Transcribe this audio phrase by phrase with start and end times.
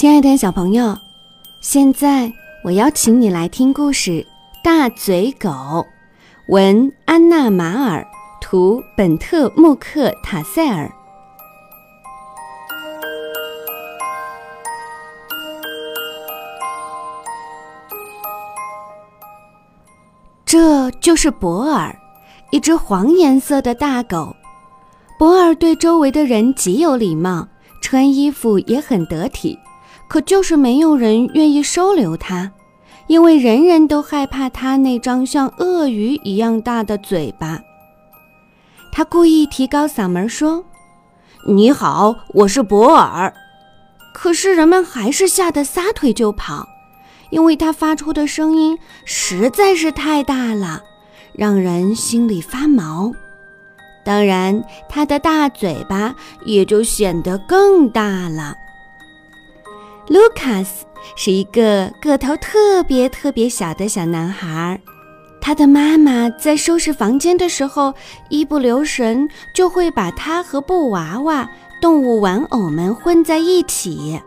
[0.00, 0.96] 亲爱的小朋友，
[1.60, 2.32] 现在
[2.64, 4.10] 我邀请你来听故事
[4.64, 5.50] 《大嘴狗》，
[6.48, 8.02] 文安娜马尔，
[8.40, 10.90] 图本特穆克塔塞尔。
[20.46, 21.94] 这就是博尔，
[22.52, 24.34] 一只黄颜色的大狗。
[25.18, 27.46] 博尔对周围的人极有礼貌，
[27.82, 29.58] 穿衣服也很得体。
[30.10, 32.50] 可就是没有人愿意收留它，
[33.06, 37.60] 因为人人都害怕它那张像鳄鱼一样大的嘴巴。
[38.90, 40.64] 他故意提高嗓门说
[41.46, 43.32] ：“你好，我是博尔。”
[44.12, 46.68] 可是人们还是吓得撒腿就跑，
[47.30, 50.82] 因为他发出的声音实在是太大了，
[51.32, 53.12] 让人心里发毛。
[54.04, 58.56] 当然，他的大嘴巴也就显得更大了。
[60.10, 64.80] 卢卡斯是一个个头特别特别小的小男孩，
[65.40, 67.94] 他的妈妈在收拾房间的时候，
[68.28, 71.48] 一不留神就会把他和布娃娃、
[71.80, 74.20] 动物玩偶们混在一起。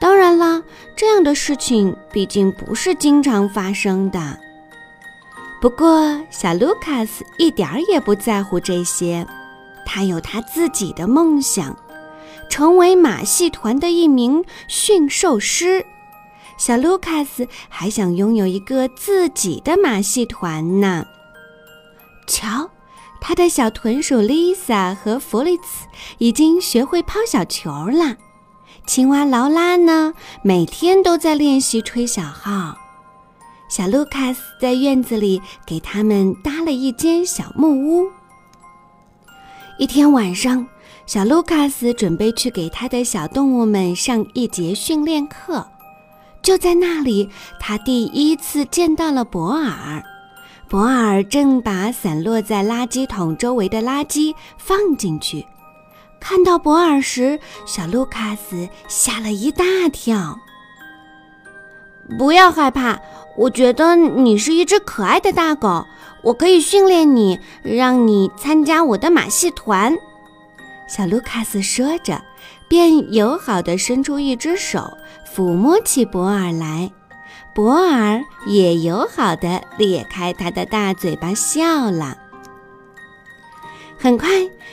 [0.00, 0.62] 当然了，
[0.96, 4.38] 这样的事情毕竟不是经常发生的。
[5.60, 9.26] 不过，小卢卡斯一点儿也不在乎这些，
[9.84, 11.76] 他有他自己的梦想。
[12.48, 15.84] 成为马戏团的一名驯兽师，
[16.56, 21.06] 小卢卡斯还想拥有一个自己的马戏团呢。
[22.26, 22.70] 瞧，
[23.20, 25.86] 他的小豚鼠丽萨和弗里茨
[26.18, 28.16] 已经学会抛小球了。
[28.86, 32.78] 青蛙劳拉呢，每天都在练习吹小号。
[33.68, 38.06] 小卢卡斯在院子里给他们搭了一间小木屋。
[39.78, 40.66] 一天晚上。
[41.06, 45.66] 小卢卡斯准备去给他的小动物们上一节训练课，
[46.42, 47.30] 就在那里，
[47.60, 50.02] 他第一次见到了博尔。
[50.68, 55.46] 博尔正把散落在垃圾桶周围的垃圾放进去。
[56.18, 60.36] 看到博尔时，小卢卡斯吓了一大跳。
[62.18, 62.98] 不要害怕，
[63.36, 65.84] 我觉得你是一只可爱的大狗，
[66.24, 69.96] 我可以训练你，让你参加我的马戏团。
[70.86, 72.22] 小卢卡斯说着，
[72.68, 74.96] 便友好地伸出一只手，
[75.34, 76.90] 抚摸起博尔来。
[77.54, 82.16] 博尔也友好地咧开他的大嘴巴笑了。
[83.98, 84.28] 很快，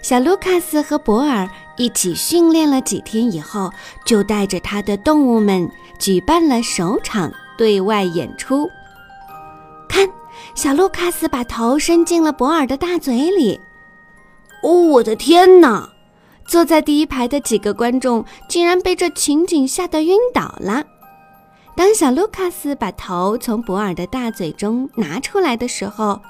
[0.00, 3.70] 小卢卡斯和博尔一起训练了几天以后，
[4.04, 5.68] 就带着他的动物们
[5.98, 8.70] 举办了首场对外演出。
[9.88, 10.08] 看，
[10.54, 13.60] 小卢卡斯把头伸进了博尔的大嘴里。
[14.62, 15.90] 哦，我的天哪！
[16.48, 20.82] 坐在第一排的几个观众竟然被这情景吓得晕倒了。
[21.76, 26.20] 当小卢卡斯把头从博尔的大嘴中拿出来的时候，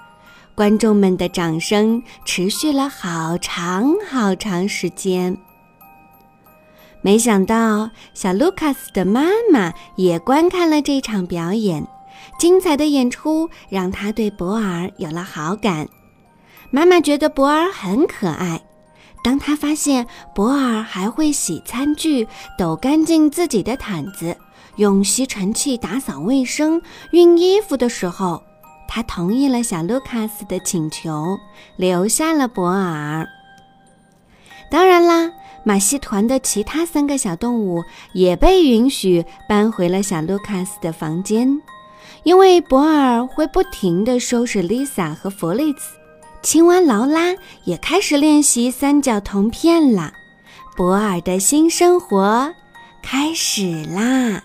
[0.55, 5.39] 观众们的掌声持续了好长好长时间。
[7.01, 11.87] 没想到，小卢卡斯的妈妈也观看了这场表演。
[12.39, 15.89] 精彩的演出让他对博尔有了好感。
[16.71, 18.61] 妈妈觉得博尔很可爱。
[19.29, 24.35] 当他发现博尔还会洗餐具、抖干净自己的毯子、
[24.77, 26.81] 用吸尘器打扫卫生、
[27.13, 28.43] 熨衣服的时候，
[28.89, 31.39] 他同意了小卢卡斯的请求，
[31.77, 33.29] 留下了博尔。
[34.71, 35.31] 当然啦，
[35.63, 37.85] 马戏团的其他三个小动物
[38.15, 41.61] 也被允许搬回了小卢卡斯的房间，
[42.23, 45.98] 因为博尔会不停地收拾丽萨和弗利茨。
[46.43, 47.35] 青蛙劳拉
[47.65, 50.13] 也开始练习三角铜片了，
[50.77, 52.55] 博尔的新生活
[53.03, 54.45] 开始啦。